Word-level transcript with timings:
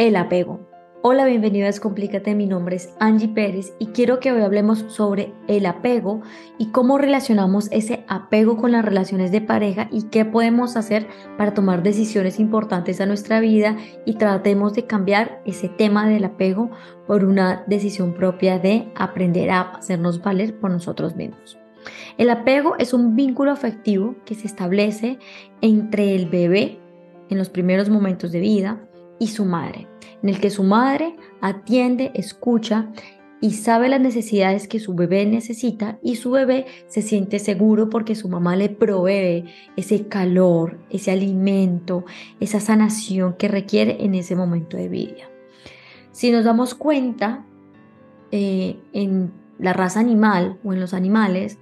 El 0.00 0.16
apego. 0.16 0.66
Hola, 1.02 1.26
bienvenido 1.26 1.66
a 1.66 1.66
Descomplícate. 1.66 2.34
Mi 2.34 2.46
nombre 2.46 2.76
es 2.76 2.94
Angie 3.00 3.28
Pérez 3.28 3.74
y 3.78 3.88
quiero 3.88 4.18
que 4.18 4.32
hoy 4.32 4.40
hablemos 4.40 4.86
sobre 4.88 5.34
el 5.46 5.66
apego 5.66 6.22
y 6.56 6.68
cómo 6.68 6.96
relacionamos 6.96 7.68
ese 7.70 8.02
apego 8.08 8.56
con 8.56 8.72
las 8.72 8.82
relaciones 8.82 9.30
de 9.30 9.42
pareja 9.42 9.88
y 9.92 10.04
qué 10.04 10.24
podemos 10.24 10.78
hacer 10.78 11.06
para 11.36 11.52
tomar 11.52 11.82
decisiones 11.82 12.40
importantes 12.40 12.98
a 13.02 13.04
nuestra 13.04 13.40
vida 13.40 13.76
y 14.06 14.14
tratemos 14.14 14.72
de 14.72 14.86
cambiar 14.86 15.42
ese 15.44 15.68
tema 15.68 16.08
del 16.08 16.24
apego 16.24 16.70
por 17.06 17.26
una 17.26 17.64
decisión 17.66 18.14
propia 18.14 18.58
de 18.58 18.90
aprender 18.94 19.50
a 19.50 19.60
hacernos 19.60 20.22
valer 20.22 20.58
por 20.58 20.70
nosotros 20.70 21.14
mismos. 21.14 21.58
El 22.16 22.30
apego 22.30 22.74
es 22.78 22.94
un 22.94 23.16
vínculo 23.16 23.50
afectivo 23.50 24.14
que 24.24 24.34
se 24.34 24.46
establece 24.46 25.18
entre 25.60 26.14
el 26.14 26.30
bebé 26.30 26.78
en 27.28 27.36
los 27.36 27.50
primeros 27.50 27.90
momentos 27.90 28.32
de 28.32 28.40
vida 28.40 28.80
y 29.20 29.28
su 29.28 29.44
madre, 29.44 29.86
en 30.22 30.30
el 30.30 30.40
que 30.40 30.50
su 30.50 30.64
madre 30.64 31.14
atiende, 31.40 32.10
escucha 32.14 32.88
y 33.40 33.52
sabe 33.52 33.88
las 33.88 34.00
necesidades 34.00 34.66
que 34.66 34.80
su 34.80 34.94
bebé 34.94 35.24
necesita 35.24 35.98
y 36.02 36.16
su 36.16 36.30
bebé 36.30 36.66
se 36.88 37.02
siente 37.02 37.38
seguro 37.38 37.88
porque 37.88 38.14
su 38.14 38.28
mamá 38.28 38.56
le 38.56 38.68
provee 38.68 39.44
ese 39.76 40.08
calor, 40.08 40.78
ese 40.90 41.10
alimento, 41.10 42.04
esa 42.40 42.60
sanación 42.60 43.34
que 43.34 43.48
requiere 43.48 44.04
en 44.04 44.14
ese 44.14 44.36
momento 44.36 44.76
de 44.76 44.88
vida. 44.88 45.30
Si 46.12 46.30
nos 46.32 46.44
damos 46.44 46.74
cuenta 46.74 47.46
eh, 48.30 48.76
en 48.92 49.32
la 49.58 49.72
raza 49.72 50.00
animal 50.00 50.58
o 50.64 50.72
en 50.72 50.80
los 50.80 50.92
animales, 50.92 51.58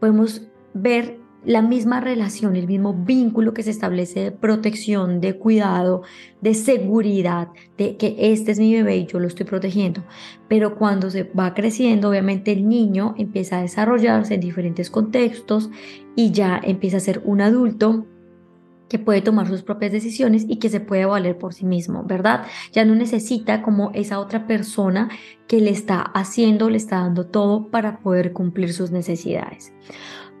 podemos 0.00 0.42
ver 0.72 1.17
la 1.44 1.62
misma 1.62 2.00
relación, 2.00 2.56
el 2.56 2.66
mismo 2.66 2.92
vínculo 2.92 3.54
que 3.54 3.62
se 3.62 3.70
establece 3.70 4.20
de 4.20 4.32
protección, 4.32 5.20
de 5.20 5.38
cuidado, 5.38 6.02
de 6.40 6.54
seguridad, 6.54 7.48
de 7.76 7.96
que 7.96 8.16
este 8.18 8.52
es 8.52 8.58
mi 8.58 8.74
bebé 8.74 8.96
y 8.96 9.06
yo 9.06 9.18
lo 9.20 9.28
estoy 9.28 9.46
protegiendo. 9.46 10.04
Pero 10.48 10.76
cuando 10.76 11.10
se 11.10 11.24
va 11.24 11.54
creciendo, 11.54 12.10
obviamente 12.10 12.52
el 12.52 12.68
niño 12.68 13.14
empieza 13.18 13.58
a 13.58 13.62
desarrollarse 13.62 14.34
en 14.34 14.40
diferentes 14.40 14.90
contextos 14.90 15.70
y 16.16 16.32
ya 16.32 16.60
empieza 16.62 16.96
a 16.96 17.00
ser 17.00 17.22
un 17.24 17.40
adulto 17.40 18.06
que 18.88 18.98
puede 18.98 19.20
tomar 19.20 19.46
sus 19.46 19.62
propias 19.62 19.92
decisiones 19.92 20.44
y 20.48 20.56
que 20.56 20.70
se 20.70 20.80
puede 20.80 21.04
valer 21.04 21.36
por 21.38 21.54
sí 21.54 21.66
mismo, 21.66 22.04
¿verdad? 22.04 22.46
Ya 22.72 22.84
no 22.84 22.94
necesita 22.94 23.62
como 23.62 23.90
esa 23.94 24.18
otra 24.18 24.46
persona 24.46 25.10
que 25.46 25.60
le 25.60 25.70
está 25.70 26.00
haciendo, 26.00 26.70
le 26.70 26.78
está 26.78 26.96
dando 27.00 27.26
todo 27.26 27.70
para 27.70 28.00
poder 28.00 28.32
cumplir 28.32 28.72
sus 28.72 28.90
necesidades. 28.90 29.72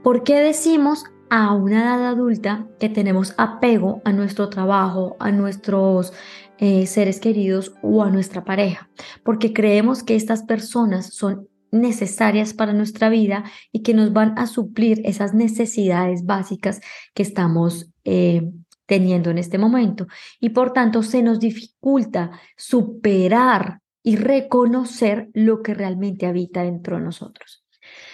¿Por 0.02 0.22
qué 0.22 0.36
decimos 0.36 1.04
a 1.28 1.52
una 1.54 1.82
edad 1.82 2.06
adulta 2.06 2.66
que 2.78 2.88
tenemos 2.88 3.34
apego 3.36 4.00
a 4.04 4.12
nuestro 4.12 4.48
trabajo, 4.48 5.16
a 5.18 5.32
nuestros 5.32 6.12
eh, 6.58 6.86
seres 6.86 7.18
queridos 7.18 7.74
o 7.82 8.04
a 8.04 8.10
nuestra 8.10 8.44
pareja? 8.44 8.88
Porque 9.24 9.52
creemos 9.52 10.04
que 10.04 10.14
estas 10.14 10.44
personas 10.44 11.12
son 11.14 11.48
necesarias 11.72 12.54
para 12.54 12.72
nuestra 12.72 13.08
vida 13.08 13.44
y 13.72 13.82
que 13.82 13.92
nos 13.92 14.12
van 14.12 14.38
a 14.38 14.46
suplir 14.46 15.02
esas 15.04 15.34
necesidades 15.34 16.24
básicas 16.24 16.80
que 17.12 17.24
estamos 17.24 17.90
eh, 18.04 18.48
teniendo 18.86 19.30
en 19.30 19.38
este 19.38 19.58
momento. 19.58 20.06
Y 20.40 20.50
por 20.50 20.72
tanto 20.72 21.02
se 21.02 21.22
nos 21.22 21.40
dificulta 21.40 22.30
superar 22.56 23.80
y 24.04 24.14
reconocer 24.14 25.28
lo 25.34 25.60
que 25.60 25.74
realmente 25.74 26.26
habita 26.26 26.62
dentro 26.62 26.96
de 26.96 27.02
nosotros. 27.02 27.64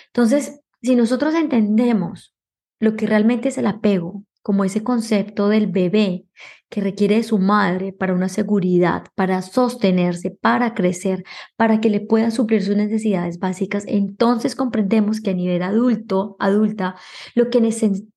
Entonces, 0.06 0.60
si 0.84 0.96
nosotros 0.96 1.34
entendemos 1.34 2.34
lo 2.78 2.96
que 2.96 3.06
realmente 3.06 3.48
es 3.48 3.58
el 3.58 3.66
apego, 3.66 4.24
como 4.42 4.64
ese 4.64 4.82
concepto 4.84 5.48
del 5.48 5.68
bebé 5.68 6.26
que 6.68 6.82
requiere 6.82 7.16
de 7.16 7.22
su 7.22 7.38
madre 7.38 7.94
para 7.94 8.12
una 8.12 8.28
seguridad, 8.28 9.04
para 9.14 9.40
sostenerse, 9.40 10.30
para 10.30 10.74
crecer, 10.74 11.24
para 11.56 11.80
que 11.80 11.88
le 11.88 12.00
pueda 12.00 12.30
suplir 12.30 12.62
sus 12.62 12.76
necesidades 12.76 13.38
básicas, 13.38 13.84
entonces 13.86 14.54
comprendemos 14.54 15.22
que 15.22 15.30
a 15.30 15.34
nivel 15.34 15.62
adulto, 15.62 16.36
adulta, 16.40 16.96
lo 17.34 17.48
que 17.48 17.62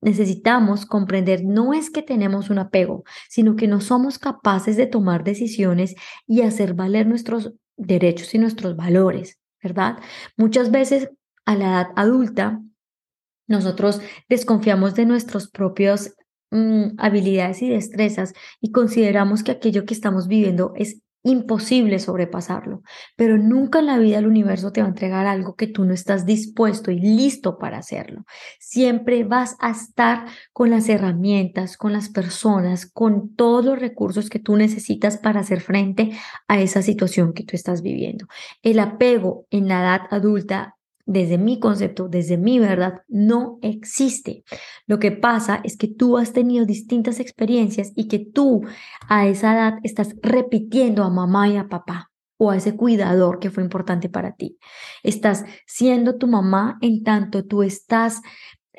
necesitamos 0.01 0.85
comprender 0.85 1.45
no 1.45 1.73
es 1.73 1.89
que 1.89 2.01
tenemos 2.01 2.49
un 2.49 2.59
apego, 2.59 3.05
sino 3.29 3.55
que 3.55 3.69
no 3.69 3.79
somos 3.79 4.19
capaces 4.19 4.75
de 4.75 4.87
tomar 4.87 5.23
decisiones 5.23 5.95
y 6.25 6.41
hacer 6.41 6.73
valer 6.73 7.07
nuestros 7.07 7.53
derechos 7.77 8.33
y 8.33 8.39
nuestros 8.39 8.75
valores, 8.75 9.39
¿verdad? 9.63 9.99
Muchas 10.35 10.71
veces 10.71 11.09
a 11.47 11.55
la 11.55 11.65
edad 11.65 11.87
adulta, 11.95 12.61
nosotros 13.47 14.01
desconfiamos 14.29 14.93
de 14.93 15.05
nuestras 15.05 15.49
propias 15.49 16.15
mm, 16.51 16.97
habilidades 16.97 17.61
y 17.61 17.69
destrezas 17.69 18.33
y 18.61 18.71
consideramos 18.71 19.43
que 19.43 19.51
aquello 19.51 19.85
que 19.85 19.93
estamos 19.93 20.27
viviendo 20.27 20.73
es 20.75 21.01
imposible 21.23 21.99
sobrepasarlo, 21.99 22.83
pero 23.15 23.37
nunca 23.37 23.79
en 23.79 23.87
la 23.87 23.97
vida 23.97 24.19
el 24.19 24.27
universo 24.27 24.71
te 24.71 24.81
va 24.81 24.87
a 24.87 24.89
entregar 24.89 25.25
algo 25.25 25.55
que 25.55 25.67
tú 25.67 25.83
no 25.83 25.93
estás 25.93 26.25
dispuesto 26.25 26.91
y 26.91 26.99
listo 26.99 27.57
para 27.57 27.79
hacerlo. 27.79 28.25
Siempre 28.59 29.23
vas 29.23 29.55
a 29.59 29.71
estar 29.71 30.25
con 30.53 30.69
las 30.69 30.87
herramientas, 30.87 31.75
con 31.75 31.91
las 31.91 32.09
personas, 32.09 32.89
con 32.89 33.35
todos 33.35 33.65
los 33.65 33.79
recursos 33.79 34.29
que 34.29 34.39
tú 34.39 34.55
necesitas 34.55 35.17
para 35.17 35.41
hacer 35.41 35.59
frente 35.59 36.11
a 36.47 36.61
esa 36.61 36.81
situación 36.81 37.33
que 37.33 37.43
tú 37.43 37.55
estás 37.55 37.81
viviendo. 37.81 38.27
El 38.61 38.79
apego 38.79 39.47
en 39.49 39.67
la 39.67 39.81
edad 39.81 40.01
adulta 40.11 40.76
desde 41.07 41.37
mi 41.37 41.59
concepto, 41.59 42.09
desde 42.09 42.37
mi 42.37 42.59
verdad, 42.59 43.01
no 43.07 43.57
existe. 43.61 44.43
Lo 44.85 44.99
que 44.99 45.11
pasa 45.11 45.61
es 45.63 45.77
que 45.77 45.87
tú 45.87 46.17
has 46.17 46.33
tenido 46.33 46.65
distintas 46.65 47.19
experiencias 47.19 47.91
y 47.95 48.07
que 48.07 48.19
tú 48.19 48.61
a 49.07 49.25
esa 49.25 49.53
edad 49.53 49.79
estás 49.83 50.15
repitiendo 50.21 51.03
a 51.03 51.09
mamá 51.09 51.47
y 51.47 51.55
a 51.55 51.69
papá 51.69 52.11
o 52.37 52.51
a 52.51 52.57
ese 52.57 52.75
cuidador 52.75 53.39
que 53.39 53.49
fue 53.49 53.63
importante 53.63 54.09
para 54.09 54.35
ti. 54.35 54.59
Estás 55.01 55.45
siendo 55.65 56.17
tu 56.17 56.27
mamá 56.27 56.77
en 56.81 57.03
tanto 57.03 57.45
tú 57.45 57.63
estás 57.63 58.21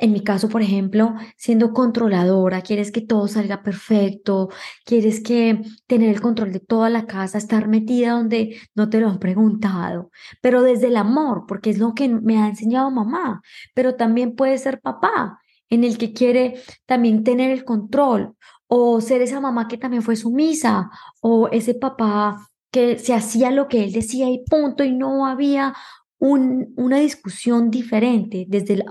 en 0.01 0.13
mi 0.13 0.23
caso, 0.23 0.49
por 0.49 0.63
ejemplo, 0.63 1.15
siendo 1.37 1.73
controladora, 1.73 2.63
quieres 2.63 2.93
que 2.93 3.01
todo 3.01 3.27
salga 3.27 3.63
perfecto, 3.65 4.49
quieres 4.85 5.21
que 5.21 5.61
tener 5.89 6.11
el 6.11 6.21
control 6.21 6.53
de 6.53 6.61
toda 6.61 6.89
la 6.89 7.07
casa, 7.07 7.37
estar 7.37 7.67
metida 7.67 8.13
donde 8.13 8.61
no 8.77 8.89
te 8.89 9.01
lo 9.01 9.09
han 9.09 9.19
preguntado, 9.19 10.11
pero 10.41 10.63
desde 10.63 10.87
el 10.87 10.97
amor, 10.97 11.45
porque 11.49 11.71
es 11.71 11.79
lo 11.79 11.95
que 11.95 12.09
me 12.09 12.39
ha 12.39 12.47
enseñado 12.47 12.91
mamá, 12.93 13.43
pero 13.75 13.97
también 13.97 14.37
puede 14.37 14.57
ser 14.59 14.81
papá, 14.81 15.41
en 15.69 15.83
el 15.85 15.99
que 15.99 16.13
quiere 16.13 16.63
también 16.87 17.25
tener 17.25 17.51
el 17.51 17.65
control, 17.65 18.37
o 18.69 19.01
ser 19.01 19.21
esa 19.21 19.41
mamá 19.41 19.67
que 19.67 19.79
también 19.79 20.03
fue 20.03 20.15
sumisa, 20.15 20.91
o 21.21 21.49
ese 21.49 21.75
papá 21.75 22.49
que 22.71 22.99
se 22.99 23.15
hacía 23.15 23.51
lo 23.51 23.67
que 23.67 23.83
él 23.83 23.93
decía 23.93 24.31
y 24.31 24.45
punto, 24.45 24.85
y 24.85 24.93
no 24.93 25.27
había 25.27 25.75
una 26.19 26.99
discusión 26.99 27.71
diferente 27.71 28.45
desde, 28.49 28.75
el 28.75 28.85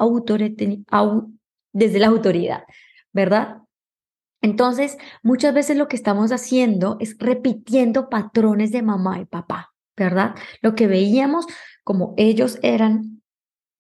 desde 1.74 2.00
la 2.00 2.08
autoridad, 2.08 2.64
¿verdad? 3.12 3.58
Entonces, 4.42 4.98
muchas 5.24 5.54
veces 5.54 5.78
lo 5.78 5.88
que 5.88 5.96
estamos 5.96 6.32
haciendo 6.32 6.98
es 7.00 7.18
repitiendo 7.20 8.10
patrones 8.10 8.72
de 8.72 8.82
mamá 8.82 9.20
y 9.20 9.26
papá, 9.26 9.74
¿verdad? 9.96 10.36
Lo 10.62 10.76
que 10.76 10.88
veíamos 10.88 11.46
como 11.84 12.14
ellos 12.18 12.60
eran 12.62 13.17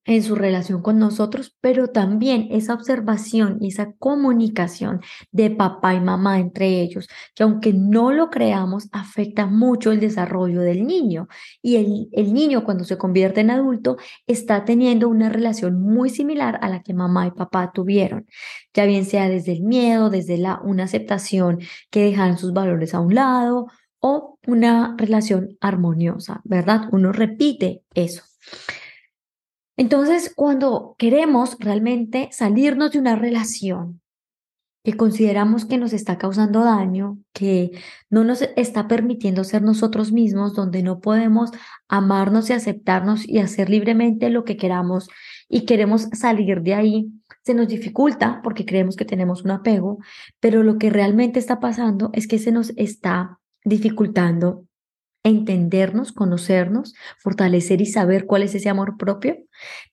en 0.07 0.23
su 0.23 0.35
relación 0.35 0.81
con 0.81 0.97
nosotros, 0.97 1.55
pero 1.61 1.89
también 1.89 2.47
esa 2.49 2.73
observación 2.73 3.57
y 3.59 3.67
esa 3.67 3.91
comunicación 3.99 5.01
de 5.31 5.51
papá 5.51 5.93
y 5.93 5.99
mamá 5.99 6.39
entre 6.39 6.81
ellos, 6.81 7.07
que 7.35 7.43
aunque 7.43 7.73
no 7.73 8.11
lo 8.11 8.29
creamos, 8.29 8.87
afecta 8.93 9.45
mucho 9.45 9.91
el 9.91 9.99
desarrollo 9.99 10.61
del 10.61 10.87
niño. 10.87 11.27
Y 11.61 11.75
el, 11.75 12.09
el 12.13 12.33
niño 12.33 12.63
cuando 12.63 12.85
se 12.85 12.97
convierte 12.97 13.41
en 13.41 13.51
adulto 13.51 13.97
está 14.25 14.63
teniendo 14.63 15.09
una 15.09 15.29
relación 15.29 15.79
muy 15.81 16.09
similar 16.09 16.57
a 16.61 16.69
la 16.69 16.81
que 16.81 16.93
mamá 16.93 17.27
y 17.27 17.31
papá 17.31 17.71
tuvieron, 17.73 18.25
ya 18.73 18.85
bien 18.85 19.05
sea 19.05 19.27
desde 19.27 19.51
el 19.51 19.63
miedo, 19.63 20.09
desde 20.09 20.37
la, 20.37 20.61
una 20.63 20.85
aceptación 20.85 21.59
que 21.91 22.05
dejan 22.05 22.37
sus 22.37 22.53
valores 22.53 22.93
a 22.93 23.01
un 23.01 23.13
lado 23.13 23.67
o 23.99 24.39
una 24.47 24.95
relación 24.97 25.57
armoniosa, 25.59 26.39
¿verdad? 26.45 26.83
Uno 26.93 27.11
repite 27.11 27.83
eso. 27.93 28.23
Entonces, 29.77 30.33
cuando 30.35 30.95
queremos 30.97 31.57
realmente 31.59 32.29
salirnos 32.31 32.91
de 32.91 32.99
una 32.99 33.15
relación 33.15 34.01
que 34.83 34.95
consideramos 34.95 35.65
que 35.65 35.77
nos 35.77 35.91
está 35.91 36.17
causando 36.17 36.63
daño, 36.63 37.19
que 37.33 37.71
no 38.09 38.23
nos 38.23 38.41
está 38.55 38.87
permitiendo 38.87 39.43
ser 39.43 39.61
nosotros 39.61 40.11
mismos, 40.11 40.55
donde 40.55 40.81
no 40.81 41.01
podemos 41.01 41.51
amarnos 41.89 42.49
y 42.49 42.53
aceptarnos 42.53 43.27
y 43.27 43.39
hacer 43.39 43.69
libremente 43.69 44.29
lo 44.29 44.45
que 44.45 44.57
queramos 44.57 45.09
y 45.49 45.65
queremos 45.65 46.03
salir 46.13 46.61
de 46.61 46.73
ahí, 46.73 47.11
se 47.43 47.53
nos 47.53 47.67
dificulta 47.67 48.39
porque 48.43 48.65
creemos 48.65 48.95
que 48.95 49.05
tenemos 49.05 49.43
un 49.43 49.51
apego, 49.51 49.99
pero 50.39 50.63
lo 50.63 50.77
que 50.77 50.89
realmente 50.89 51.37
está 51.37 51.59
pasando 51.59 52.09
es 52.13 52.27
que 52.27 52.39
se 52.39 52.51
nos 52.51 52.71
está 52.77 53.39
dificultando 53.63 54.65
entendernos, 55.27 56.11
conocernos, 56.11 56.95
fortalecer 57.19 57.81
y 57.81 57.85
saber 57.85 58.25
cuál 58.25 58.43
es 58.43 58.55
ese 58.55 58.69
amor 58.69 58.97
propio, 58.97 59.37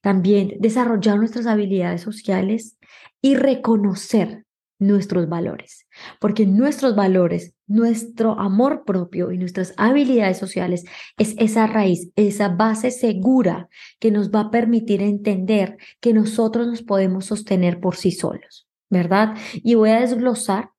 también 0.01 0.55
desarrollar 0.61 1.19
nuestras 1.19 1.47
habilidades 1.47 2.03
sociales 2.03 2.79
y 3.21 3.37
reconocer 3.37 4.45
nuestros 4.79 5.29
valores, 5.29 5.87
porque 6.21 6.47
nuestros 6.47 6.97
valores, 6.97 7.55
nuestro 7.67 8.39
amor 8.39 8.85
propio 8.85 9.33
y 9.33 9.39
nuestras 9.39 9.73
habilidades 9.77 10.39
sociales 10.39 10.85
es 11.17 11.35
esa 11.39 11.67
raíz, 11.67 12.11
esa 12.17 12.49
base 12.49 12.91
segura 12.91 13.69
que 14.01 14.11
nos 14.11 14.31
va 14.31 14.41
a 14.41 14.51
permitir 14.51 15.01
entender 15.01 15.77
que 16.01 16.13
nosotros 16.13 16.67
nos 16.67 16.83
podemos 16.83 17.27
sostener 17.27 17.81
por 17.81 17.97
sí 17.97 18.11
solos, 18.11 18.67
¿verdad? 18.91 19.37
Y 19.55 19.75
voy 19.75 19.91
a 19.91 20.01
desglosar 20.01 20.71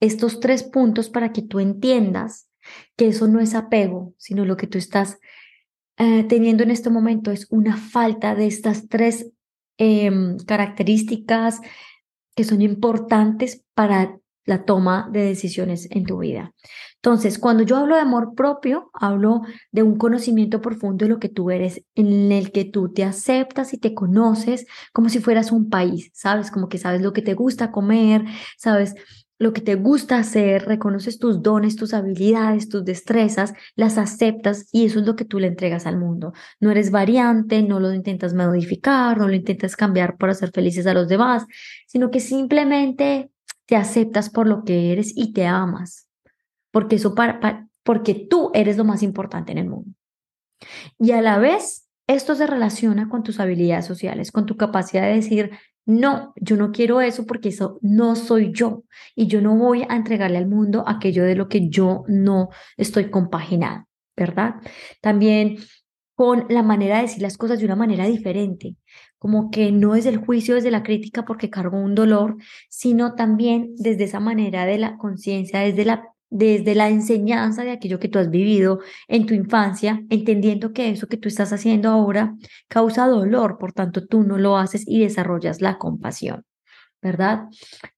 estos 0.00 0.40
tres 0.40 0.62
puntos 0.62 1.10
para 1.10 1.32
que 1.32 1.42
tú 1.42 1.58
entiendas 1.58 2.49
que 2.96 3.08
eso 3.08 3.28
no 3.28 3.40
es 3.40 3.54
apego, 3.54 4.14
sino 4.18 4.44
lo 4.44 4.56
que 4.56 4.66
tú 4.66 4.78
estás 4.78 5.18
eh, 5.96 6.24
teniendo 6.24 6.62
en 6.62 6.70
este 6.70 6.90
momento 6.90 7.30
es 7.30 7.46
una 7.50 7.76
falta 7.76 8.34
de 8.34 8.46
estas 8.46 8.88
tres 8.88 9.32
em, 9.76 10.38
características 10.38 11.60
que 12.34 12.44
son 12.44 12.62
importantes 12.62 13.64
para 13.74 14.18
la 14.46 14.64
toma 14.64 15.08
de 15.12 15.24
decisiones 15.24 15.88
en 15.90 16.04
tu 16.04 16.18
vida. 16.18 16.54
Entonces, 16.96 17.38
cuando 17.38 17.62
yo 17.62 17.76
hablo 17.76 17.94
de 17.94 18.00
amor 18.02 18.34
propio, 18.34 18.90
hablo 18.92 19.42
de 19.72 19.82
un 19.82 19.96
conocimiento 19.96 20.60
profundo 20.60 21.04
de 21.04 21.10
lo 21.10 21.18
que 21.18 21.28
tú 21.28 21.50
eres, 21.50 21.82
en 21.94 22.32
el 22.32 22.52
que 22.52 22.64
tú 22.64 22.92
te 22.92 23.04
aceptas 23.04 23.72
y 23.72 23.78
te 23.78 23.94
conoces 23.94 24.66
como 24.92 25.08
si 25.08 25.18
fueras 25.20 25.52
un 25.52 25.70
país, 25.70 26.10
¿sabes? 26.12 26.50
Como 26.50 26.68
que 26.68 26.78
sabes 26.78 27.00
lo 27.00 27.12
que 27.12 27.22
te 27.22 27.34
gusta 27.34 27.70
comer, 27.70 28.24
sabes 28.58 28.94
lo 29.40 29.54
que 29.54 29.62
te 29.62 29.74
gusta 29.74 30.18
hacer, 30.18 30.66
reconoces 30.66 31.18
tus 31.18 31.42
dones, 31.42 31.74
tus 31.74 31.94
habilidades, 31.94 32.68
tus 32.68 32.84
destrezas, 32.84 33.54
las 33.74 33.96
aceptas 33.96 34.68
y 34.70 34.84
eso 34.84 35.00
es 35.00 35.06
lo 35.06 35.16
que 35.16 35.24
tú 35.24 35.40
le 35.40 35.46
entregas 35.46 35.86
al 35.86 35.96
mundo. 35.96 36.34
No 36.60 36.70
eres 36.70 36.90
variante, 36.90 37.62
no 37.62 37.80
lo 37.80 37.94
intentas 37.94 38.34
modificar, 38.34 39.16
no 39.16 39.26
lo 39.26 39.34
intentas 39.34 39.76
cambiar 39.76 40.18
para 40.18 40.32
hacer 40.32 40.50
felices 40.50 40.86
a 40.86 40.92
los 40.92 41.08
demás, 41.08 41.46
sino 41.86 42.10
que 42.10 42.20
simplemente 42.20 43.30
te 43.64 43.76
aceptas 43.76 44.28
por 44.28 44.46
lo 44.46 44.62
que 44.62 44.92
eres 44.92 45.14
y 45.16 45.32
te 45.32 45.46
amas, 45.46 46.06
porque 46.70 46.96
eso 46.96 47.14
para, 47.14 47.66
porque 47.82 48.14
tú 48.14 48.50
eres 48.52 48.76
lo 48.76 48.84
más 48.84 49.02
importante 49.02 49.52
en 49.52 49.58
el 49.58 49.70
mundo. 49.70 49.90
Y 50.98 51.12
a 51.12 51.22
la 51.22 51.38
vez 51.38 51.88
esto 52.06 52.34
se 52.34 52.46
relaciona 52.46 53.08
con 53.08 53.22
tus 53.22 53.40
habilidades 53.40 53.86
sociales, 53.86 54.32
con 54.32 54.44
tu 54.44 54.58
capacidad 54.58 55.04
de 55.04 55.14
decir, 55.14 55.52
no, 55.86 56.32
yo 56.36 56.56
no 56.56 56.72
quiero 56.72 57.00
eso 57.00 57.26
porque 57.26 57.48
eso 57.48 57.78
no 57.82 58.16
soy 58.16 58.52
yo 58.52 58.84
y 59.14 59.26
yo 59.26 59.40
no 59.40 59.56
voy 59.56 59.84
a 59.88 59.96
entregarle 59.96 60.38
al 60.38 60.46
mundo 60.46 60.84
aquello 60.86 61.24
de 61.24 61.34
lo 61.34 61.48
que 61.48 61.68
yo 61.68 62.04
no 62.06 62.50
estoy 62.76 63.10
compaginada, 63.10 63.86
¿verdad? 64.16 64.56
También 65.00 65.58
con 66.14 66.44
la 66.50 66.62
manera 66.62 66.96
de 66.96 67.02
decir 67.02 67.22
las 67.22 67.38
cosas 67.38 67.58
de 67.58 67.64
una 67.64 67.76
manera 67.76 68.06
diferente, 68.06 68.76
como 69.18 69.50
que 69.50 69.72
no 69.72 69.94
es 69.94 70.04
el 70.04 70.18
juicio 70.18 70.54
desde 70.54 70.70
la 70.70 70.82
crítica 70.82 71.24
porque 71.24 71.48
cargo 71.48 71.78
un 71.78 71.94
dolor, 71.94 72.36
sino 72.68 73.14
también 73.14 73.72
desde 73.76 74.04
esa 74.04 74.20
manera 74.20 74.66
de 74.66 74.76
la 74.76 74.98
conciencia, 74.98 75.60
desde 75.60 75.86
la 75.86 76.10
desde 76.30 76.74
la 76.74 76.88
enseñanza 76.88 77.64
de 77.64 77.72
aquello 77.72 77.98
que 77.98 78.08
tú 78.08 78.18
has 78.18 78.30
vivido 78.30 78.80
en 79.08 79.26
tu 79.26 79.34
infancia, 79.34 80.02
entendiendo 80.08 80.72
que 80.72 80.90
eso 80.90 81.08
que 81.08 81.16
tú 81.16 81.28
estás 81.28 81.52
haciendo 81.52 81.90
ahora 81.90 82.34
causa 82.68 83.06
dolor, 83.06 83.58
por 83.58 83.72
tanto 83.72 84.06
tú 84.06 84.22
no 84.22 84.38
lo 84.38 84.56
haces 84.56 84.84
y 84.86 85.00
desarrollas 85.00 85.60
la 85.60 85.76
compasión, 85.78 86.44
¿verdad? 87.02 87.48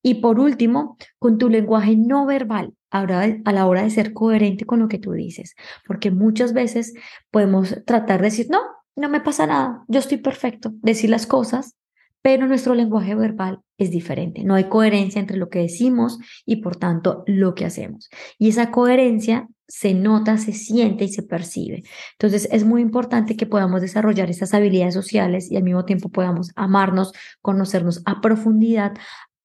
Y 0.02 0.14
por 0.14 0.40
último, 0.40 0.96
con 1.18 1.38
tu 1.38 1.48
lenguaje 1.48 1.96
no 1.96 2.26
verbal, 2.26 2.74
a 2.90 3.52
la 3.52 3.66
hora 3.66 3.82
de 3.82 3.90
ser 3.90 4.12
coherente 4.12 4.66
con 4.66 4.78
lo 4.80 4.88
que 4.88 4.98
tú 4.98 5.12
dices, 5.12 5.54
porque 5.86 6.10
muchas 6.10 6.52
veces 6.52 6.94
podemos 7.30 7.76
tratar 7.86 8.20
de 8.20 8.26
decir, 8.26 8.48
no, 8.50 8.60
no 8.96 9.08
me 9.08 9.20
pasa 9.20 9.46
nada, 9.46 9.84
yo 9.88 10.00
estoy 10.00 10.18
perfecto, 10.18 10.72
decir 10.82 11.08
las 11.10 11.26
cosas 11.26 11.74
pero 12.22 12.46
nuestro 12.46 12.74
lenguaje 12.74 13.14
verbal 13.14 13.60
es 13.76 13.90
diferente. 13.90 14.44
No 14.44 14.54
hay 14.54 14.64
coherencia 14.64 15.20
entre 15.20 15.36
lo 15.36 15.48
que 15.48 15.58
decimos 15.58 16.18
y 16.46 16.56
por 16.56 16.76
tanto 16.76 17.24
lo 17.26 17.54
que 17.54 17.64
hacemos. 17.64 18.08
Y 18.38 18.48
esa 18.48 18.70
coherencia 18.70 19.48
se 19.66 19.94
nota, 19.94 20.38
se 20.38 20.52
siente 20.52 21.04
y 21.04 21.08
se 21.08 21.22
percibe. 21.22 21.82
Entonces 22.12 22.48
es 22.52 22.64
muy 22.64 22.80
importante 22.80 23.36
que 23.36 23.46
podamos 23.46 23.80
desarrollar 23.80 24.30
esas 24.30 24.54
habilidades 24.54 24.94
sociales 24.94 25.50
y 25.50 25.56
al 25.56 25.64
mismo 25.64 25.84
tiempo 25.84 26.10
podamos 26.10 26.52
amarnos, 26.54 27.12
conocernos 27.40 28.02
a 28.04 28.20
profundidad 28.20 28.92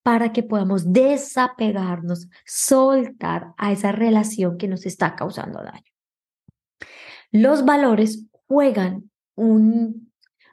para 0.04 0.32
que 0.32 0.44
podamos 0.44 0.94
desapegarnos, 0.94 2.30
soltar 2.46 3.54
a 3.58 3.72
esa 3.72 3.92
relación 3.92 4.58
que 4.58 4.68
nos 4.68 4.86
está 4.86 5.16
causando 5.16 5.64
daño. 5.64 5.92
Los 7.32 7.66
valores 7.66 8.26
juegan 8.48 9.10
un 9.36 10.07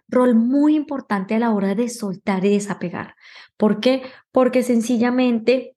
rol 0.08 0.34
muy 0.34 0.76
importante 0.76 1.34
a 1.34 1.38
la 1.38 1.52
hora 1.52 1.74
de 1.74 1.88
soltar 1.88 2.44
y 2.44 2.50
desapegar. 2.50 3.14
¿Por 3.56 3.80
qué? 3.80 4.02
Porque 4.32 4.62
sencillamente 4.62 5.76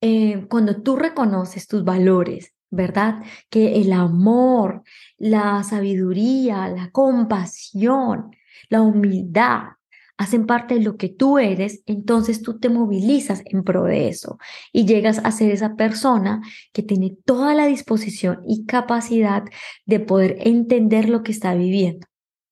eh, 0.00 0.46
cuando 0.48 0.82
tú 0.82 0.96
reconoces 0.96 1.66
tus 1.66 1.84
valores, 1.84 2.52
¿verdad? 2.70 3.22
Que 3.48 3.80
el 3.80 3.92
amor, 3.92 4.82
la 5.16 5.62
sabiduría, 5.62 6.68
la 6.68 6.90
compasión, 6.90 8.30
la 8.68 8.82
humildad 8.82 9.76
hacen 10.18 10.46
parte 10.46 10.74
de 10.74 10.80
lo 10.80 10.96
que 10.96 11.08
tú 11.08 11.38
eres, 11.38 11.82
entonces 11.86 12.42
tú 12.42 12.58
te 12.58 12.68
movilizas 12.68 13.42
en 13.44 13.62
pro 13.64 13.84
de 13.84 14.08
eso 14.08 14.38
y 14.72 14.86
llegas 14.86 15.20
a 15.24 15.30
ser 15.30 15.50
esa 15.50 15.76
persona 15.76 16.40
que 16.72 16.82
tiene 16.82 17.14
toda 17.24 17.54
la 17.54 17.66
disposición 17.66 18.40
y 18.46 18.64
capacidad 18.64 19.44
de 19.84 20.00
poder 20.00 20.38
entender 20.40 21.08
lo 21.08 21.22
que 21.22 21.32
está 21.32 21.54
viviendo. 21.54 22.06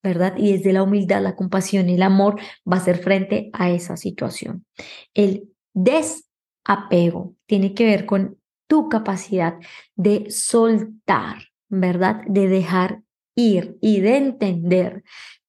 ¿Verdad? 0.05 0.35
Y 0.37 0.53
desde 0.53 0.75
la 0.75 0.83
humildad, 0.83 1.23
la 1.23 1.35
compasión 1.35 1.89
y 1.89 1.95
el 1.95 2.03
amor 2.03 2.39
va 2.71 2.77
a 2.77 2.85
ser 2.85 2.99
frente 2.99 3.49
a 3.55 3.71
esa 3.71 3.97
situación. 3.97 4.67
El 5.15 5.49
desapego 5.73 7.35
tiene 7.47 7.73
que 7.73 7.87
ver 7.87 8.05
con 8.05 8.39
tu 8.69 8.91
capacidad 8.91 9.55
de 9.97 10.31
soltar, 10.31 11.39
¿verdad? 11.71 12.21
De 12.27 12.49
dejar 12.49 13.03
ir 13.35 13.79
y 13.81 14.01
de 14.01 14.17
entender 14.19 15.05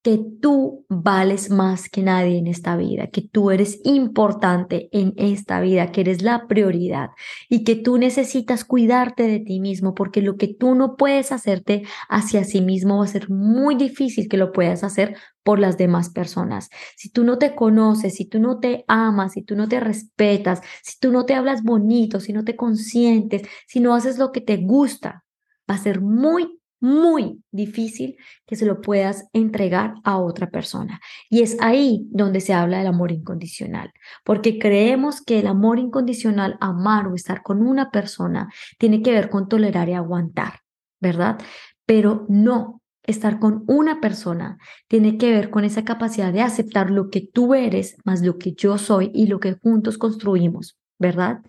que 0.06 0.24
tú 0.40 0.86
vales 0.88 1.50
más 1.50 1.90
que 1.90 2.04
nadie 2.04 2.38
en 2.38 2.46
esta 2.46 2.78
vida, 2.78 3.08
que 3.08 3.24
tú 3.24 3.50
eres 3.50 3.80
importante 3.84 4.88
en 4.92 5.16
esta 5.18 5.60
vida, 5.62 5.92
que 5.92 6.02
eres 6.02 6.22
la 6.22 6.46
prioridad 6.46 7.10
y 7.50 7.64
que 7.64 7.76
tú 7.76 7.98
necesitas 7.98 8.66
cuidarte 8.66 9.24
de 9.24 9.40
ti 9.40 9.60
mismo 9.60 9.96
porque 9.96 10.22
lo 10.22 10.38
que 10.38 10.48
tú 10.48 10.76
no 10.76 10.96
puedes 10.96 11.32
hacerte 11.32 11.86
hacia 12.08 12.44
sí 12.44 12.62
mismo 12.62 13.00
va 13.00 13.06
a 13.06 13.08
ser 13.08 13.32
muy 13.32 13.74
difícil 13.74 14.30
que 14.30 14.38
lo 14.38 14.52
puedas 14.52 14.84
hacer 14.84 15.18
por 15.42 15.58
las 15.58 15.76
demás 15.76 16.12
personas. 16.12 16.70
Si 16.96 17.10
tú 17.10 17.24
no 17.24 17.40
te 17.40 17.56
conoces, 17.56 18.14
si 18.14 18.26
tú 18.26 18.40
no 18.40 18.60
te 18.60 18.86
amas, 18.88 19.34
si 19.34 19.42
tú 19.42 19.56
no 19.56 19.68
te 19.68 19.80
respetas, 19.80 20.62
si 20.84 21.00
tú 21.00 21.12
no 21.12 21.26
te 21.26 21.34
hablas 21.34 21.64
bonito, 21.64 22.20
si 22.20 22.32
no 22.32 22.44
te 22.44 22.56
consientes, 22.56 23.42
si 23.66 23.80
no 23.80 23.96
haces 23.96 24.20
lo 24.20 24.32
que 24.32 24.42
te 24.42 24.58
gusta, 24.58 25.26
va 25.68 25.74
a 25.74 25.80
ser 25.80 26.00
muy 26.00 26.60
muy 26.86 27.42
difícil 27.52 28.16
que 28.46 28.56
se 28.56 28.66
lo 28.68 28.80
puedas 28.80 29.26
entregar 29.34 29.96
a 30.04 30.20
otra 30.20 30.52
persona. 30.52 31.02
Y 31.32 31.42
es 31.42 31.58
ahí 31.60 32.06
donde 32.12 32.42
se 32.42 32.54
habla 32.54 32.78
del 32.78 32.88
amor 32.88 33.12
incondicional, 33.12 33.92
porque 34.24 34.60
creemos 34.60 35.22
que 35.22 35.40
el 35.40 35.48
amor 35.48 35.80
incondicional, 35.80 36.58
amar 36.62 37.08
o 37.08 37.16
estar 37.16 37.42
con 37.42 37.66
una 37.66 37.90
persona, 37.90 38.50
tiene 38.78 39.02
que 39.02 39.12
ver 39.12 39.32
con 39.32 39.48
tolerar 39.48 39.90
y 39.90 39.94
aguantar, 39.94 40.60
¿verdad? 41.02 41.40
Pero 41.88 42.28
no, 42.30 42.84
estar 43.02 43.40
con 43.40 43.64
una 43.68 44.00
persona 44.00 44.60
tiene 44.88 45.18
que 45.18 45.32
ver 45.32 45.50
con 45.50 45.64
esa 45.64 45.84
capacidad 45.84 46.32
de 46.32 46.42
aceptar 46.42 46.92
lo 46.92 47.10
que 47.10 47.22
tú 47.22 47.56
eres 47.56 47.98
más 48.04 48.22
lo 48.22 48.38
que 48.38 48.54
yo 48.54 48.78
soy 48.78 49.10
y 49.14 49.26
lo 49.26 49.40
que 49.40 49.54
juntos 49.54 49.98
construimos, 49.98 50.78
¿verdad? 51.00 51.42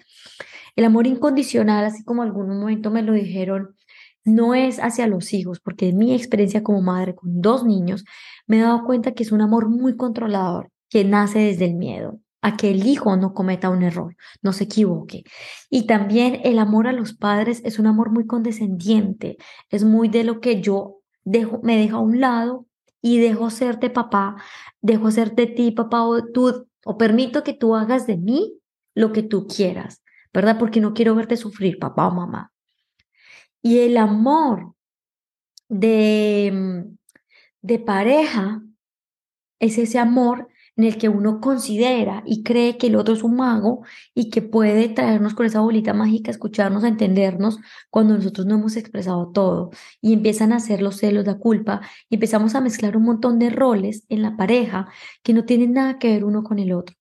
El 0.76 0.86
amor 0.86 1.06
incondicional, 1.06 1.84
así 1.84 2.04
como 2.04 2.22
algún 2.22 2.48
momento 2.48 2.90
me 2.90 3.02
lo 3.02 3.12
dijeron, 3.12 3.75
no 4.26 4.54
es 4.54 4.78
hacia 4.78 5.06
los 5.06 5.32
hijos, 5.32 5.60
porque 5.60 5.88
en 5.88 5.98
mi 5.98 6.14
experiencia 6.14 6.62
como 6.62 6.82
madre 6.82 7.14
con 7.14 7.40
dos 7.40 7.64
niños, 7.64 8.04
me 8.46 8.58
he 8.58 8.62
dado 8.62 8.84
cuenta 8.84 9.12
que 9.12 9.22
es 9.22 9.32
un 9.32 9.40
amor 9.40 9.68
muy 9.68 9.96
controlador, 9.96 10.70
que 10.90 11.04
nace 11.04 11.38
desde 11.38 11.64
el 11.66 11.74
miedo 11.74 12.20
a 12.42 12.56
que 12.56 12.70
el 12.70 12.86
hijo 12.86 13.16
no 13.16 13.34
cometa 13.34 13.70
un 13.70 13.82
error, 13.82 14.14
no 14.42 14.52
se 14.52 14.64
equivoque. 14.64 15.24
Y 15.70 15.86
también 15.86 16.40
el 16.44 16.58
amor 16.58 16.86
a 16.86 16.92
los 16.92 17.14
padres 17.14 17.62
es 17.64 17.78
un 17.78 17.86
amor 17.86 18.10
muy 18.10 18.26
condescendiente, 18.26 19.36
es 19.70 19.84
muy 19.84 20.08
de 20.08 20.24
lo 20.24 20.40
que 20.40 20.60
yo 20.60 21.00
dejo, 21.24 21.60
me 21.62 21.76
dejo 21.76 21.96
a 21.96 22.00
un 22.00 22.20
lado 22.20 22.66
y 23.02 23.18
dejo 23.18 23.50
serte 23.50 23.90
papá, 23.90 24.36
dejo 24.80 25.10
serte 25.10 25.46
ti 25.46 25.70
papá 25.70 26.02
o 26.02 26.22
tú, 26.32 26.68
o 26.84 26.98
permito 26.98 27.42
que 27.42 27.52
tú 27.52 27.74
hagas 27.74 28.06
de 28.06 28.16
mí 28.16 28.60
lo 28.94 29.12
que 29.12 29.22
tú 29.22 29.46
quieras, 29.46 30.02
¿verdad? 30.32 30.58
Porque 30.58 30.80
no 30.80 30.94
quiero 30.94 31.14
verte 31.14 31.36
sufrir, 31.36 31.78
papá 31.78 32.08
o 32.08 32.14
mamá. 32.14 32.52
Y 33.66 33.80
el 33.80 33.96
amor 33.96 34.76
de, 35.68 36.86
de 37.62 37.78
pareja 37.80 38.62
es 39.58 39.76
ese 39.78 39.98
amor 39.98 40.46
en 40.76 40.84
el 40.84 40.98
que 40.98 41.08
uno 41.08 41.40
considera 41.40 42.22
y 42.24 42.44
cree 42.44 42.78
que 42.78 42.86
el 42.86 42.94
otro 42.94 43.12
es 43.12 43.24
un 43.24 43.34
mago 43.34 43.82
y 44.14 44.30
que 44.30 44.40
puede 44.40 44.88
traernos 44.90 45.34
con 45.34 45.46
esa 45.46 45.62
bolita 45.62 45.94
mágica, 45.94 46.30
escucharnos, 46.30 46.84
entendernos 46.84 47.58
cuando 47.90 48.14
nosotros 48.14 48.46
no 48.46 48.54
hemos 48.54 48.76
expresado 48.76 49.32
todo. 49.32 49.70
Y 50.00 50.12
empiezan 50.12 50.52
a 50.52 50.58
hacer 50.58 50.80
los 50.80 50.98
celos, 50.98 51.26
la 51.26 51.38
culpa, 51.38 51.80
y 52.08 52.14
empezamos 52.14 52.54
a 52.54 52.60
mezclar 52.60 52.96
un 52.96 53.02
montón 53.02 53.40
de 53.40 53.50
roles 53.50 54.04
en 54.08 54.22
la 54.22 54.36
pareja 54.36 54.86
que 55.24 55.34
no 55.34 55.44
tienen 55.44 55.72
nada 55.72 55.98
que 55.98 56.12
ver 56.12 56.24
uno 56.24 56.44
con 56.44 56.60
el 56.60 56.72
otro. 56.72 56.94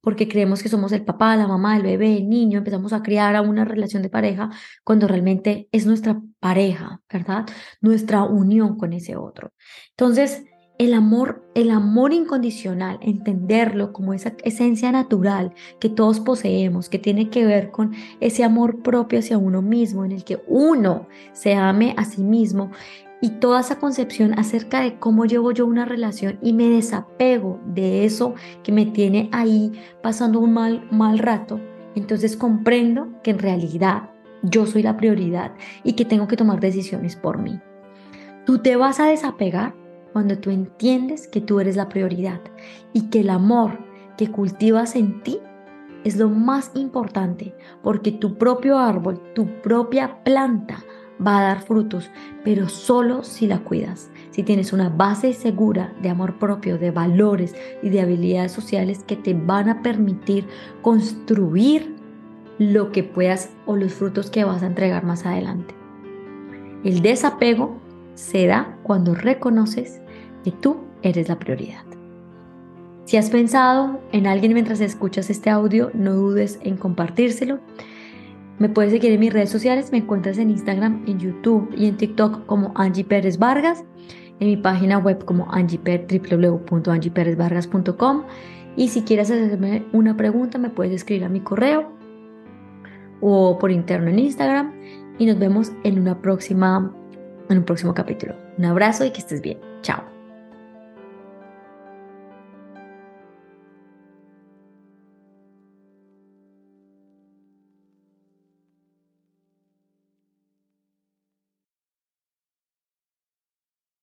Porque 0.00 0.28
creemos 0.28 0.62
que 0.62 0.68
somos 0.68 0.92
el 0.92 1.04
papá, 1.04 1.36
la 1.36 1.46
mamá, 1.46 1.76
el 1.76 1.82
bebé, 1.82 2.16
el 2.16 2.28
niño, 2.28 2.58
empezamos 2.58 2.92
a 2.92 3.02
crear 3.02 3.36
a 3.36 3.42
una 3.42 3.64
relación 3.64 4.02
de 4.02 4.10
pareja 4.10 4.50
cuando 4.84 5.08
realmente 5.08 5.68
es 5.72 5.86
nuestra 5.86 6.20
pareja, 6.40 7.00
¿verdad? 7.12 7.46
Nuestra 7.80 8.22
unión 8.22 8.76
con 8.76 8.92
ese 8.92 9.16
otro. 9.16 9.52
Entonces, 9.90 10.44
el 10.78 10.94
amor, 10.94 11.44
el 11.56 11.70
amor 11.70 12.12
incondicional, 12.12 12.98
entenderlo 13.02 13.92
como 13.92 14.14
esa 14.14 14.34
esencia 14.44 14.92
natural 14.92 15.52
que 15.80 15.88
todos 15.88 16.20
poseemos, 16.20 16.88
que 16.88 17.00
tiene 17.00 17.30
que 17.30 17.44
ver 17.44 17.72
con 17.72 17.94
ese 18.20 18.44
amor 18.44 18.82
propio 18.82 19.18
hacia 19.18 19.38
uno 19.38 19.60
mismo, 19.60 20.04
en 20.04 20.12
el 20.12 20.24
que 20.24 20.40
uno 20.46 21.08
se 21.32 21.54
ame 21.54 21.94
a 21.96 22.04
sí 22.04 22.22
mismo 22.22 22.70
y 23.20 23.30
toda 23.30 23.60
esa 23.60 23.78
concepción 23.78 24.38
acerca 24.38 24.80
de 24.80 24.98
cómo 24.98 25.24
llevo 25.24 25.50
yo 25.52 25.66
una 25.66 25.84
relación 25.84 26.38
y 26.42 26.52
me 26.52 26.68
desapego 26.68 27.60
de 27.66 28.04
eso 28.04 28.34
que 28.62 28.72
me 28.72 28.86
tiene 28.86 29.28
ahí 29.32 29.72
pasando 30.02 30.40
un 30.40 30.52
mal, 30.52 30.86
mal 30.90 31.18
rato, 31.18 31.60
entonces 31.94 32.36
comprendo 32.36 33.08
que 33.22 33.30
en 33.32 33.38
realidad 33.38 34.10
yo 34.42 34.66
soy 34.66 34.82
la 34.82 34.96
prioridad 34.96 35.52
y 35.82 35.94
que 35.94 36.04
tengo 36.04 36.28
que 36.28 36.36
tomar 36.36 36.60
decisiones 36.60 37.16
por 37.16 37.38
mí. 37.38 37.58
Tú 38.46 38.58
te 38.58 38.76
vas 38.76 39.00
a 39.00 39.06
desapegar 39.06 39.74
cuando 40.12 40.38
tú 40.38 40.50
entiendes 40.50 41.28
que 41.28 41.40
tú 41.40 41.60
eres 41.60 41.76
la 41.76 41.88
prioridad 41.88 42.40
y 42.92 43.10
que 43.10 43.20
el 43.20 43.30
amor 43.30 43.78
que 44.16 44.30
cultivas 44.30 44.96
en 44.96 45.22
ti 45.22 45.38
es 46.04 46.16
lo 46.16 46.28
más 46.28 46.70
importante 46.74 47.54
porque 47.82 48.12
tu 48.12 48.38
propio 48.38 48.78
árbol, 48.78 49.20
tu 49.34 49.46
propia 49.60 50.22
planta 50.22 50.78
va 51.24 51.38
a 51.38 51.42
dar 51.42 51.62
frutos, 51.62 52.10
pero 52.44 52.68
solo 52.68 53.24
si 53.24 53.46
la 53.46 53.60
cuidas, 53.60 54.10
si 54.30 54.42
tienes 54.42 54.72
una 54.72 54.88
base 54.88 55.32
segura 55.32 55.92
de 56.02 56.08
amor 56.08 56.38
propio, 56.38 56.78
de 56.78 56.90
valores 56.90 57.54
y 57.82 57.88
de 57.88 58.00
habilidades 58.00 58.52
sociales 58.52 59.04
que 59.06 59.16
te 59.16 59.34
van 59.34 59.68
a 59.68 59.82
permitir 59.82 60.46
construir 60.82 61.96
lo 62.58 62.90
que 62.92 63.04
puedas 63.04 63.50
o 63.66 63.76
los 63.76 63.94
frutos 63.94 64.30
que 64.30 64.44
vas 64.44 64.62
a 64.62 64.66
entregar 64.66 65.04
más 65.04 65.26
adelante. 65.26 65.74
El 66.84 67.02
desapego 67.02 67.76
se 68.14 68.46
da 68.46 68.76
cuando 68.82 69.14
reconoces 69.14 70.00
que 70.44 70.52
tú 70.52 70.78
eres 71.02 71.28
la 71.28 71.38
prioridad. 71.38 71.84
Si 73.04 73.16
has 73.16 73.30
pensado 73.30 74.00
en 74.12 74.26
alguien 74.26 74.52
mientras 74.52 74.80
escuchas 74.80 75.30
este 75.30 75.50
audio, 75.50 75.90
no 75.94 76.12
dudes 76.12 76.58
en 76.62 76.76
compartírselo. 76.76 77.58
Me 78.58 78.68
puedes 78.68 78.92
seguir 78.92 79.12
en 79.12 79.20
mis 79.20 79.32
redes 79.32 79.48
sociales, 79.50 79.92
me 79.92 79.98
encuentras 79.98 80.38
en 80.38 80.50
Instagram, 80.50 81.04
en 81.06 81.20
YouTube 81.20 81.72
y 81.76 81.86
en 81.86 81.96
TikTok 81.96 82.44
como 82.46 82.72
Angie 82.74 83.04
Pérez 83.04 83.38
Vargas, 83.38 83.84
en 84.40 84.48
mi 84.48 84.56
página 84.56 84.98
web 84.98 85.24
como 85.24 85.46
Angie 85.52 85.78
www.angieperezvargas.com 85.78 88.24
y 88.76 88.88
si 88.88 89.02
quieres 89.02 89.30
hacerme 89.30 89.84
una 89.92 90.16
pregunta 90.16 90.58
me 90.58 90.70
puedes 90.70 90.92
escribir 90.92 91.24
a 91.24 91.28
mi 91.28 91.40
correo 91.40 91.92
o 93.20 93.58
por 93.58 93.70
interno 93.70 94.10
en 94.10 94.18
Instagram 94.18 94.72
y 95.18 95.26
nos 95.26 95.38
vemos 95.38 95.72
en 95.84 95.98
una 95.98 96.20
próxima 96.20 96.92
en 97.48 97.58
un 97.58 97.64
próximo 97.64 97.94
capítulo. 97.94 98.34
Un 98.58 98.66
abrazo 98.66 99.04
y 99.04 99.10
que 99.10 99.20
estés 99.20 99.40
bien. 99.40 99.58
Chao. 99.82 100.17